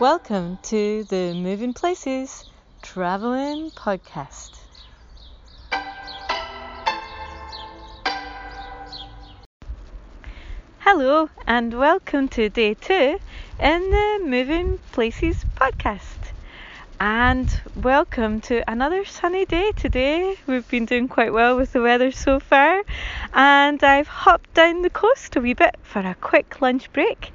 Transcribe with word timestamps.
Welcome 0.00 0.58
to 0.62 1.04
the 1.04 1.34
Moving 1.34 1.74
Places 1.74 2.46
Traveling 2.80 3.70
Podcast. 3.72 4.52
Hello, 10.78 11.28
and 11.46 11.74
welcome 11.78 12.28
to 12.28 12.48
day 12.48 12.72
two 12.72 13.20
in 13.60 13.90
the 13.90 14.20
Moving 14.24 14.78
Places 14.92 15.44
Podcast. 15.54 16.32
And 16.98 17.60
welcome 17.76 18.40
to 18.42 18.62
another 18.70 19.04
sunny 19.04 19.44
day 19.44 19.72
today. 19.72 20.36
We've 20.46 20.68
been 20.68 20.86
doing 20.86 21.08
quite 21.08 21.34
well 21.34 21.58
with 21.58 21.72
the 21.72 21.82
weather 21.82 22.10
so 22.10 22.40
far, 22.40 22.82
and 23.34 23.84
I've 23.84 24.08
hopped 24.08 24.54
down 24.54 24.80
the 24.80 24.88
coast 24.88 25.36
a 25.36 25.40
wee 25.42 25.52
bit 25.52 25.74
for 25.82 26.00
a 26.00 26.14
quick 26.14 26.62
lunch 26.62 26.90
break 26.94 27.32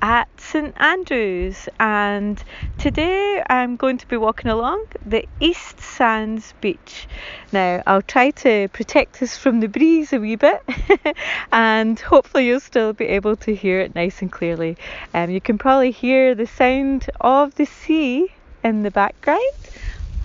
at 0.00 0.28
St 0.40 0.74
Andrews 0.80 1.68
and 1.80 2.42
today 2.78 3.42
I'm 3.48 3.76
going 3.76 3.98
to 3.98 4.06
be 4.06 4.16
walking 4.16 4.50
along 4.50 4.86
the 5.04 5.26
East 5.40 5.80
Sands 5.80 6.54
beach. 6.60 7.08
Now 7.52 7.82
I'll 7.86 8.02
try 8.02 8.30
to 8.30 8.68
protect 8.68 9.22
us 9.22 9.36
from 9.36 9.60
the 9.60 9.68
breeze 9.68 10.12
a 10.12 10.20
wee 10.20 10.36
bit 10.36 10.62
and 11.52 11.98
hopefully 11.98 12.46
you'll 12.46 12.60
still 12.60 12.92
be 12.92 13.06
able 13.06 13.36
to 13.36 13.54
hear 13.54 13.80
it 13.80 13.94
nice 13.94 14.22
and 14.22 14.30
clearly. 14.30 14.76
Um, 15.14 15.30
you 15.30 15.40
can 15.40 15.58
probably 15.58 15.90
hear 15.90 16.34
the 16.34 16.46
sound 16.46 17.10
of 17.20 17.54
the 17.56 17.66
sea 17.66 18.28
in 18.62 18.82
the 18.82 18.90
background. 18.90 19.40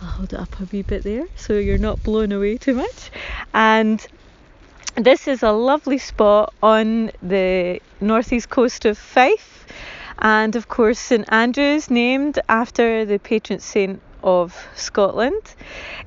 I'll 0.01 0.09
hold 0.09 0.33
it 0.33 0.39
up 0.39 0.59
a 0.59 0.65
wee 0.65 0.81
bit 0.81 1.03
there 1.03 1.27
so 1.35 1.53
you're 1.53 1.77
not 1.77 2.03
blown 2.03 2.31
away 2.31 2.57
too 2.57 2.73
much 2.73 3.09
and 3.53 4.05
this 4.95 5.27
is 5.27 5.41
a 5.41 5.51
lovely 5.51 5.97
spot 5.97 6.53
on 6.61 7.11
the 7.21 7.81
northeast 7.99 8.49
coast 8.49 8.85
of 8.85 8.97
Fife, 8.97 9.65
and 10.19 10.55
of 10.55 10.67
course, 10.67 10.99
St 10.99 11.25
Andrews, 11.31 11.89
named 11.89 12.39
after 12.47 13.03
the 13.03 13.17
patron 13.17 13.59
saint 13.59 14.01
of 14.21 14.55
Scotland, 14.75 15.55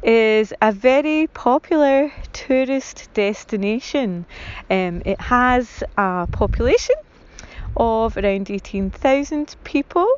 is 0.05 0.53
a 0.63 0.71
very 0.71 1.27
popular 1.27 2.13
tourist 2.33 3.09
destination. 3.13 4.25
Um, 4.71 5.03
it 5.05 5.21
has 5.21 5.83
a 5.99 6.29
population 6.31 6.95
of 7.77 8.17
around 8.17 8.51
18,000 8.51 9.57
people, 9.65 10.09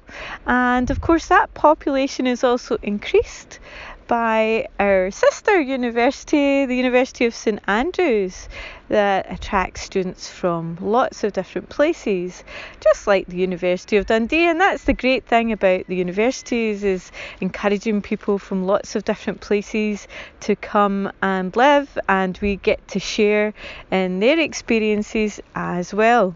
and 0.47 0.91
of 0.91 1.01
course, 1.01 1.29
that 1.29 1.55
population 1.55 2.27
is 2.27 2.45
also 2.45 2.77
increased 2.83 3.61
by 4.09 4.67
our 4.81 5.11
sister 5.11 5.61
university, 5.61 6.67
the 6.67 6.75
University 6.75 7.27
of 7.27 7.35
St 7.35 7.61
Andrews, 7.69 8.49
that 8.89 9.31
attracts 9.31 9.83
students 9.83 10.29
from 10.31 10.79
lots 10.81 11.23
of 11.25 11.35
different 11.35 11.69
places, 11.69 12.43
just 12.81 13.07
like 13.07 13.27
the 13.27 13.37
University 13.37 13.99
of 13.99 14.07
Dundee. 14.07 14.47
And 14.47 14.59
that's 14.61 14.85
the 14.85 14.95
great 14.95 15.27
thing 15.27 15.53
about 15.53 15.87
the 15.87 15.95
universities 15.95 16.83
is 16.83 17.13
encouraging 17.41 18.01
people 18.01 18.39
from 18.39 18.65
lots 18.65 18.97
of 18.97 19.05
different 19.05 19.43
places 19.43 20.09
to 20.41 20.57
come 20.57 21.13
and 21.23 21.55
live, 21.55 21.99
and 22.09 22.37
we 22.39 22.57
get 22.57 22.89
to 22.89 22.99
share 22.99 23.53
in 23.91 24.21
their 24.21 24.41
experiences 24.41 25.39
as 25.55 25.93
well. 25.93 26.35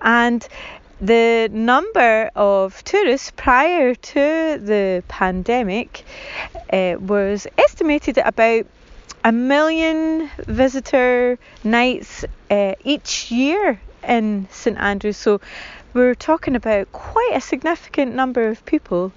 And 0.00 0.48
the 1.02 1.48
number 1.52 2.30
of 2.36 2.84
tourists 2.84 3.32
prior 3.34 3.92
to 3.92 4.20
the 4.62 5.02
pandemic 5.08 6.04
uh, 6.72 6.94
was 7.00 7.48
estimated 7.58 8.18
at 8.18 8.28
about 8.28 8.66
a 9.24 9.32
million 9.32 10.30
visitor 10.46 11.40
nights 11.64 12.24
uh, 12.50 12.74
each 12.84 13.32
year 13.32 13.80
in 14.06 14.46
St 14.50 14.78
Andrews. 14.78 15.16
So 15.16 15.40
we're 15.92 16.14
talking 16.14 16.54
about 16.54 16.92
quite 16.92 17.32
a 17.34 17.40
significant 17.40 18.14
number 18.14 18.46
of 18.46 18.64
people 18.64 19.12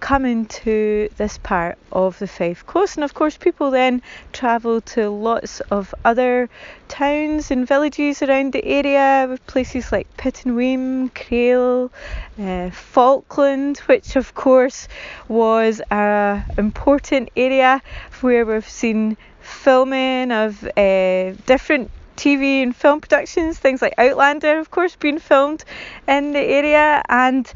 coming 0.00 0.46
to 0.46 1.08
this 1.16 1.38
part 1.38 1.78
of 1.92 2.18
the 2.18 2.26
Fife 2.26 2.66
Coast. 2.66 2.96
And 2.96 3.04
of 3.04 3.14
course, 3.14 3.36
people 3.36 3.70
then 3.70 4.02
travel 4.32 4.80
to 4.80 5.10
lots 5.10 5.60
of 5.70 5.94
other 6.04 6.48
towns 6.88 7.50
and 7.50 7.66
villages 7.66 8.22
around 8.22 8.52
the 8.52 8.64
area, 8.64 9.26
with 9.28 9.46
places 9.46 9.92
like 9.92 10.06
Pittenweem, 10.16 11.14
Crail, 11.14 11.92
uh, 12.40 12.70
Falkland, 12.70 13.78
which 13.80 14.16
of 14.16 14.34
course 14.34 14.88
was 15.28 15.80
an 15.90 16.44
important 16.58 17.30
area 17.36 17.82
where 18.20 18.44
we've 18.44 18.68
seen 18.68 19.16
filming 19.40 20.32
of 20.32 20.64
uh, 20.76 21.32
different 21.46 21.90
TV 22.16 22.62
and 22.62 22.76
film 22.76 23.00
productions, 23.00 23.58
things 23.58 23.80
like 23.80 23.94
Outlander, 23.96 24.58
of 24.58 24.70
course, 24.70 24.94
being 24.96 25.18
filmed 25.18 25.64
in 26.06 26.32
the 26.32 26.40
area, 26.40 27.02
and 27.08 27.50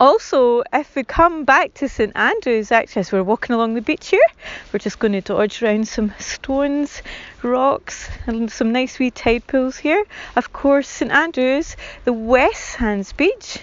also, 0.00 0.62
if 0.72 0.96
we 0.96 1.04
come 1.04 1.44
back 1.44 1.74
to 1.74 1.88
St 1.88 2.12
Andrews, 2.16 2.72
actually, 2.72 3.00
as 3.00 3.12
we're 3.12 3.22
walking 3.22 3.54
along 3.54 3.74
the 3.74 3.80
beach 3.80 4.08
here, 4.08 4.26
we're 4.72 4.78
just 4.78 4.98
going 4.98 5.12
to 5.12 5.20
dodge 5.20 5.62
around 5.62 5.86
some 5.86 6.12
stones, 6.18 7.02
rocks, 7.42 8.08
and 8.26 8.50
some 8.50 8.72
nice 8.72 8.98
wee 8.98 9.10
tide 9.10 9.46
pools 9.46 9.76
here. 9.76 10.04
Of 10.36 10.52
course, 10.52 10.88
St 10.88 11.12
Andrews, 11.12 11.76
the 12.04 12.12
West 12.12 12.60
Sands 12.60 13.12
beach, 13.12 13.60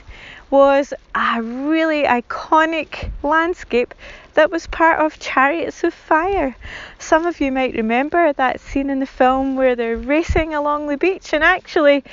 was 0.51 0.93
a 1.15 1.41
really 1.41 2.03
iconic 2.03 3.09
landscape 3.23 3.95
that 4.33 4.51
was 4.51 4.67
part 4.67 4.99
of 4.99 5.17
Chariots 5.17 5.83
of 5.83 5.93
Fire. 5.93 6.55
Some 6.99 7.25
of 7.25 7.39
you 7.41 7.51
might 7.51 7.73
remember 7.73 8.33
that 8.33 8.59
scene 8.59 8.89
in 8.89 8.99
the 8.99 9.05
film 9.05 9.55
where 9.55 9.75
they're 9.75 9.97
racing 9.97 10.53
along 10.53 10.87
the 10.87 10.97
beach, 10.97 11.33
and 11.33 11.43
actually, 11.43 12.03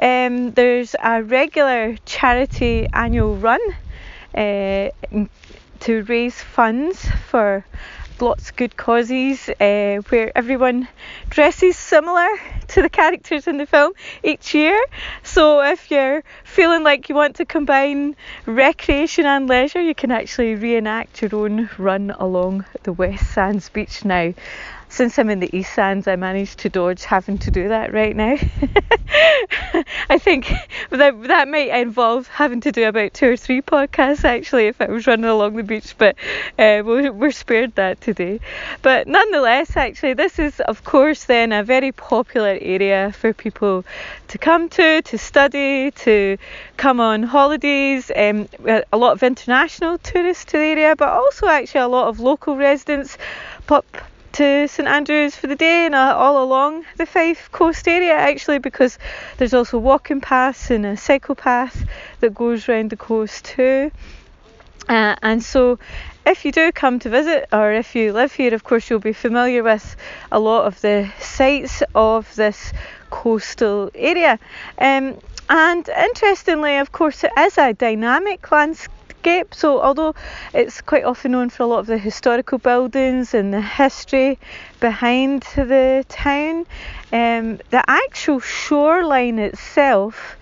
um, 0.00 0.52
there's 0.52 0.94
a 1.02 1.22
regular 1.22 1.96
charity 2.06 2.86
annual 2.92 3.36
run 3.36 3.60
uh, 4.34 4.90
to 5.80 6.02
raise 6.04 6.40
funds 6.40 7.08
for 7.28 7.64
lots 8.20 8.50
of 8.50 8.56
good 8.56 8.76
causes 8.76 9.48
uh, 9.48 9.96
where 10.08 10.32
everyone 10.36 10.88
dresses 11.28 11.76
similar 11.76 12.28
to 12.68 12.82
the 12.82 12.88
characters 12.88 13.46
in 13.46 13.56
the 13.56 13.66
film 13.66 13.92
each 14.22 14.54
year. 14.54 14.82
So 15.22 15.62
if 15.62 15.90
you're 15.90 16.22
feeling 16.44 16.82
like 16.82 17.08
you 17.08 17.14
want 17.14 17.36
to 17.36 17.44
combine 17.44 18.16
recreation 18.46 19.26
and 19.26 19.48
leisure, 19.48 19.82
you 19.82 19.94
can 19.94 20.10
actually 20.10 20.54
reenact 20.54 21.22
your 21.22 21.34
own 21.34 21.70
run 21.78 22.10
along 22.18 22.64
the 22.82 22.92
West 22.92 23.32
Sands 23.32 23.68
beach 23.68 24.04
now 24.04 24.32
since 24.88 25.18
I'm 25.18 25.30
in 25.30 25.40
the 25.40 25.54
East 25.56 25.74
Sands, 25.74 26.08
I 26.08 26.16
managed 26.16 26.60
to 26.60 26.68
dodge 26.68 27.04
having 27.04 27.38
to 27.38 27.50
do 27.50 27.68
that 27.68 27.92
right 27.92 28.16
now. 28.16 28.36
I 30.10 30.18
think 30.18 30.50
that 30.90 31.22
that 31.24 31.48
might 31.48 31.68
involve 31.68 32.26
having 32.28 32.60
to 32.62 32.72
do 32.72 32.88
about 32.88 33.14
two 33.14 33.32
or 33.32 33.36
three 33.36 33.60
podcasts 33.60 34.24
actually 34.24 34.66
if 34.66 34.80
I 34.80 34.86
was 34.86 35.06
running 35.06 35.26
along 35.26 35.56
the 35.56 35.62
beach, 35.62 35.94
but 35.98 36.16
uh, 36.58 36.82
we're, 36.84 37.12
we're 37.12 37.30
spared 37.30 37.74
that 37.74 38.00
today. 38.00 38.40
But 38.82 39.06
nonetheless, 39.06 39.76
actually, 39.76 40.14
this 40.14 40.38
is 40.38 40.60
of 40.60 40.84
course 40.84 41.24
then 41.24 41.52
a 41.52 41.62
very 41.62 41.92
popular 41.92 42.58
area 42.60 43.12
for 43.12 43.32
people 43.32 43.84
to 44.28 44.38
come 44.38 44.68
to, 44.70 45.02
to 45.02 45.18
study, 45.18 45.90
to 45.90 46.38
come 46.76 47.00
on 47.00 47.22
holidays. 47.22 48.10
Um, 48.14 48.48
a 48.66 48.96
lot 48.96 49.12
of 49.12 49.22
international 49.22 49.98
tourists 49.98 50.46
to 50.46 50.58
the 50.58 50.64
area, 50.64 50.96
but 50.96 51.08
also 51.08 51.46
actually 51.46 51.82
a 51.82 51.88
lot 51.88 52.08
of 52.08 52.20
local 52.20 52.56
residents 52.56 53.18
pop 53.66 53.84
to 54.38 54.68
St 54.68 54.86
Andrews 54.86 55.34
for 55.34 55.48
the 55.48 55.56
day 55.56 55.86
and 55.86 55.96
uh, 55.96 56.14
all 56.16 56.44
along 56.44 56.84
the 56.96 57.06
Fife 57.06 57.50
coast 57.50 57.88
area 57.88 58.12
actually 58.12 58.60
because 58.60 58.96
there's 59.36 59.52
also 59.52 59.78
walking 59.78 60.20
paths 60.20 60.70
and 60.70 60.86
a 60.86 60.96
cycle 60.96 61.34
path 61.34 61.84
that 62.20 62.36
goes 62.36 62.68
round 62.68 62.90
the 62.90 62.96
coast 62.96 63.44
too. 63.44 63.90
Uh, 64.88 65.16
and 65.22 65.42
so 65.42 65.80
if 66.24 66.44
you 66.44 66.52
do 66.52 66.70
come 66.70 67.00
to 67.00 67.10
visit 67.10 67.48
or 67.52 67.72
if 67.72 67.96
you 67.96 68.12
live 68.12 68.32
here 68.32 68.54
of 68.54 68.62
course 68.62 68.88
you'll 68.88 69.00
be 69.00 69.12
familiar 69.12 69.64
with 69.64 69.96
a 70.30 70.38
lot 70.38 70.66
of 70.66 70.80
the 70.82 71.10
sites 71.18 71.82
of 71.96 72.32
this 72.36 72.72
coastal 73.10 73.90
area. 73.92 74.38
Um, 74.78 75.18
and 75.50 75.88
interestingly, 75.88 76.76
of 76.76 76.92
course, 76.92 77.24
it 77.24 77.32
is 77.36 77.58
a 77.58 77.72
dynamic 77.72 78.52
landscape 78.52 78.97
So, 79.50 79.80
although 79.82 80.14
it's 80.54 80.80
quite 80.80 81.04
often 81.04 81.32
known 81.32 81.50
for 81.50 81.64
a 81.64 81.66
lot 81.66 81.80
of 81.80 81.86
the 81.86 81.98
historical 81.98 82.58
buildings 82.58 83.34
and 83.34 83.52
the 83.52 83.60
history 83.60 84.38
behind 84.80 85.42
the 85.56 86.04
town, 86.08 86.66
um, 87.12 87.58
the 87.70 87.82
actual 87.88 88.40
shoreline 88.40 89.38
itself 89.38 90.36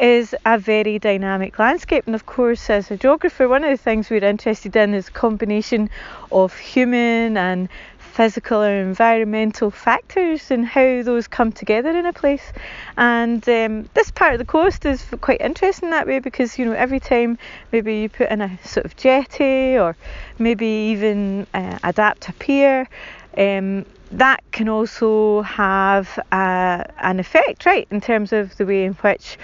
is 0.00 0.34
a 0.46 0.58
very 0.58 0.98
dynamic 0.98 1.58
landscape. 1.58 2.04
And 2.06 2.14
of 2.14 2.26
course, 2.26 2.70
as 2.70 2.90
a 2.90 2.96
geographer, 2.96 3.48
one 3.48 3.64
of 3.64 3.70
the 3.70 3.82
things 3.82 4.10
we're 4.10 4.24
interested 4.24 4.76
in 4.76 4.94
is 4.94 5.08
combination 5.08 5.90
of 6.30 6.56
human 6.56 7.36
and 7.36 7.68
physical 8.18 8.60
or 8.60 8.80
environmental 8.80 9.70
factors 9.70 10.50
and 10.50 10.66
how 10.66 11.04
those 11.04 11.28
come 11.28 11.52
together 11.52 11.90
in 11.96 12.04
a 12.04 12.12
place. 12.12 12.52
And 12.96 13.48
um, 13.48 13.88
this 13.94 14.10
part 14.10 14.32
of 14.32 14.40
the 14.40 14.44
coast 14.44 14.84
is 14.84 15.06
quite 15.20 15.40
interesting 15.40 15.90
that 15.90 16.08
way 16.08 16.18
because 16.18 16.58
you 16.58 16.64
know 16.64 16.72
every 16.72 16.98
time 16.98 17.38
maybe 17.70 17.98
you 17.98 18.08
put 18.08 18.28
in 18.28 18.40
a 18.40 18.58
sort 18.64 18.86
of 18.86 18.96
jetty 18.96 19.78
or 19.78 19.96
maybe 20.36 20.66
even 20.66 21.46
uh, 21.54 21.78
adapt 21.84 22.28
a 22.28 22.32
pier. 22.32 22.88
Um, 23.36 23.84
that 24.12 24.42
can 24.52 24.68
also 24.68 25.42
have 25.42 26.18
uh, 26.32 26.82
an 27.00 27.20
effect, 27.20 27.66
right, 27.66 27.86
in 27.90 28.00
terms 28.00 28.32
of 28.32 28.56
the 28.56 28.64
way 28.64 28.84
in 28.84 28.94
which 28.94 29.36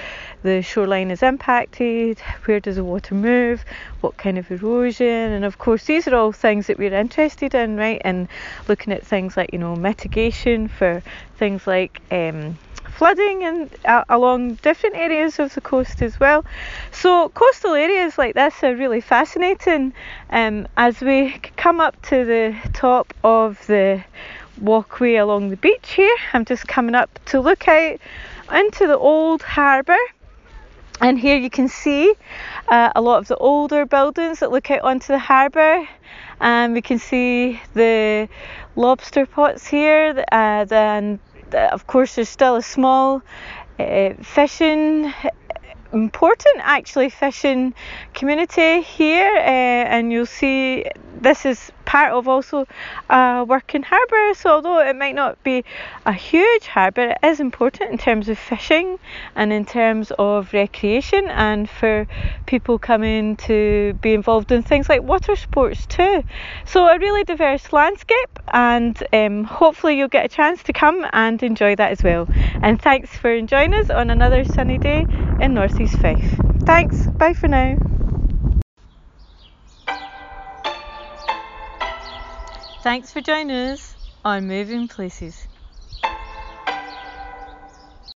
the 0.43 0.63
shoreline 0.63 1.11
is 1.11 1.23
impacted, 1.23 2.19
where 2.47 2.61
does 2.61 2.77
the 2.77 2.85
water 2.85 3.15
move, 3.15 3.65
what 4.01 4.17
kind 4.17 4.39
of 4.39 4.51
erosion, 4.51 5.07
and 5.07 5.45
of 5.45 5.59
course, 5.59 5.85
these 5.85 6.09
are 6.09 6.15
all 6.15 6.33
things 6.33 6.67
that 6.67 6.79
we're 6.79 6.95
interested 6.95 7.55
in, 7.55 7.77
right, 7.77 8.01
and 8.05 8.27
looking 8.67 8.93
at 8.93 9.07
things 9.07 9.37
like, 9.37 9.51
you 9.53 9.59
know, 9.59 9.77
mitigation 9.77 10.69
for 10.69 11.03
things 11.37 11.67
like 11.67 12.01
um, 12.11 12.59
flooding 12.95 13.43
and 13.43 13.71
uh, 13.85 14.05
along 14.09 14.55
different 14.63 14.95
areas 14.95 15.39
of 15.39 15.53
the 15.55 15.61
coast 15.61 16.01
as 16.01 16.19
well. 16.21 16.45
So 16.93 17.29
coastal 17.31 17.75
areas 17.75 18.17
like 18.17 18.35
this 18.35 18.63
are 18.63 18.75
really 18.77 19.01
fascinating. 19.01 19.93
Um, 20.31 20.69
as 20.77 21.01
we 21.01 21.33
come 21.57 21.81
up 21.81 22.01
to 22.03 22.25
the 22.25 22.57
top 22.73 23.13
of 23.25 23.67
the 23.67 24.05
walkway 24.61 25.17
along 25.17 25.51
the 25.51 25.57
beach 25.57 25.93
here, 25.93 26.17
I'm 26.33 26.45
just 26.45 26.69
coming 26.69 26.95
up 26.95 27.11
to 27.27 27.41
look 27.41 27.67
out 27.67 27.99
into 28.53 28.87
the 28.87 28.97
old 28.97 29.43
harbour. 29.43 29.99
And 31.01 31.19
here 31.19 31.37
you 31.37 31.51
can 31.51 31.69
see 31.69 32.15
uh, 32.69 32.93
a 32.95 33.01
lot 33.01 33.19
of 33.19 33.27
the 33.27 33.37
older 33.37 33.85
buildings 33.85 34.39
that 34.39 34.53
look 34.53 34.71
out 34.71 34.83
onto 34.83 35.09
the 35.09 35.19
harbour. 35.19 35.89
And 36.41 36.73
we 36.73 36.83
can 36.83 36.99
see 36.99 37.61
the 37.75 38.29
lobster 38.77 39.27
pots 39.27 39.67
here, 39.67 40.25
uh, 40.31 40.67
and 40.71 41.19
of 41.55 41.87
course, 41.87 42.17
there's 42.17 42.29
still 42.29 42.57
a 42.57 42.63
small 42.63 43.23
uh, 43.79 44.11
fishing 44.23 45.13
important 45.93 46.57
actually 46.59 47.09
fishing 47.09 47.73
community 48.15 48.81
here 48.81 49.33
uh, 49.37 49.95
and 49.95 50.11
you'll 50.13 50.27
see 50.27 50.85
this 51.21 51.47
is 51.47 51.71
part 51.95 52.13
of 52.13 52.27
also 52.27 52.67
a 53.09 53.45
working 53.47 53.85
harbour. 53.85 54.35
So 54.35 54.51
although 54.51 54.81
it 54.81 54.97
might 54.97 55.15
not 55.15 55.43
be 55.45 55.65
a 56.05 56.13
huge 56.13 56.67
harbour, 56.67 57.15
it 57.15 57.19
is 57.23 57.39
important 57.39 57.91
in 57.93 57.99
terms 57.99 58.29
of 58.29 58.37
fishing 58.37 58.99
and 59.37 59.53
in 59.53 59.65
terms 59.65 60.11
of 60.19 60.53
recreation 60.53 61.25
and 61.29 61.71
for 61.71 62.07
people 62.47 62.79
coming 62.81 63.37
to 63.49 63.95
be 64.03 64.13
involved 64.13 64.51
in 64.51 64.63
things 64.63 64.89
like 64.89 65.03
water 65.03 65.37
sports 65.37 65.87
too. 65.87 66.25
So 66.65 66.89
a 66.89 66.99
really 66.99 67.23
diverse 67.23 67.73
landscape 67.73 68.35
and 68.53 68.95
um, 69.13 69.45
hopefully 69.45 69.97
you'll 69.97 70.09
get 70.19 70.25
a 70.25 70.35
chance 70.41 70.63
to 70.65 70.73
come 70.73 71.07
and 71.13 71.41
enjoy 71.43 71.77
that 71.77 71.93
as 71.93 72.03
well. 72.03 72.29
And 72.61 72.81
thanks 72.83 73.11
for 73.17 73.41
joining 73.43 73.79
us 73.81 73.91
on 73.91 74.11
another 74.11 74.45
sunny 74.45 74.79
day 74.79 75.07
in 75.39 75.55
North 75.55 75.81
East 75.81 75.97
Fife. 75.97 76.41
Thanks, 76.67 77.09
bye 77.19 77.35
for 77.35 77.47
now. 77.49 77.94
Thanks 82.85 83.15
for 83.15 83.23
joining 83.23 83.57
us 83.57 83.97
on 84.27 84.47
Moving 84.47 84.89
Places. 84.89 85.44